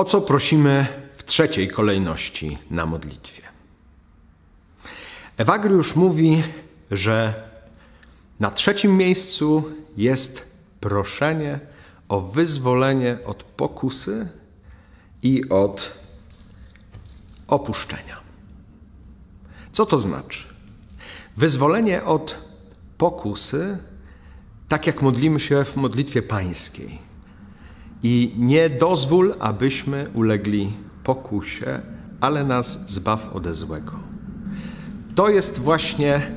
O 0.00 0.04
co 0.04 0.20
prosimy 0.20 0.86
w 1.16 1.24
trzeciej 1.24 1.68
kolejności 1.68 2.58
na 2.70 2.86
modlitwie? 2.86 3.42
Ewagriusz 5.36 5.96
mówi, 5.96 6.42
że 6.90 7.34
na 8.40 8.50
trzecim 8.50 8.96
miejscu 8.96 9.64
jest 9.96 10.50
proszenie 10.80 11.60
o 12.08 12.20
wyzwolenie 12.20 13.18
od 13.24 13.42
pokusy 13.42 14.28
i 15.22 15.48
od 15.48 15.92
opuszczenia. 17.46 18.16
Co 19.72 19.86
to 19.86 20.00
znaczy? 20.00 20.44
Wyzwolenie 21.36 22.04
od 22.04 22.36
pokusy, 22.98 23.78
tak 24.68 24.86
jak 24.86 25.02
modlimy 25.02 25.40
się 25.40 25.64
w 25.64 25.76
modlitwie 25.76 26.22
pańskiej. 26.22 27.09
I 28.02 28.32
nie 28.36 28.70
dozwól, 28.70 29.34
abyśmy 29.38 30.10
ulegli 30.14 30.72
pokusie, 31.04 31.80
ale 32.20 32.44
nas 32.44 32.78
zbaw 32.88 33.36
ode 33.36 33.54
złego. 33.54 33.92
To 35.14 35.28
jest 35.28 35.58
właśnie 35.58 36.30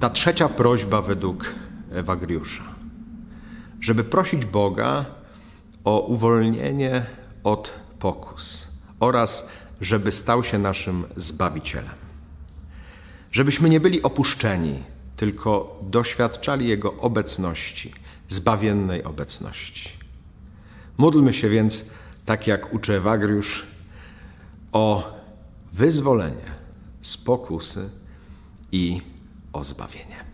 ta 0.00 0.10
trzecia 0.10 0.48
prośba 0.48 1.02
według 1.02 1.54
Ewagriusza. 1.90 2.62
Żeby 3.80 4.04
prosić 4.04 4.44
Boga 4.44 5.04
o 5.84 6.00
uwolnienie 6.00 7.06
od 7.44 7.72
pokus 7.98 8.68
oraz 9.00 9.48
żeby 9.80 10.12
stał 10.12 10.44
się 10.44 10.58
naszym 10.58 11.04
Zbawicielem. 11.16 11.94
Żebyśmy 13.32 13.68
nie 13.68 13.80
byli 13.80 14.02
opuszczeni, 14.02 14.82
tylko 15.16 15.80
doświadczali 15.82 16.68
Jego 16.68 16.94
obecności, 16.94 17.92
zbawiennej 18.28 19.04
obecności. 19.04 20.05
Módlmy 20.98 21.34
się 21.34 21.48
więc, 21.48 21.84
tak 22.24 22.46
jak 22.46 22.74
uczy 22.74 22.94
Ewagriusz, 22.94 23.66
o 24.72 25.14
wyzwolenie 25.72 26.56
z 27.02 27.16
pokusy 27.16 27.90
i 28.72 29.00
o 29.52 29.64
zbawienie. 29.64 30.24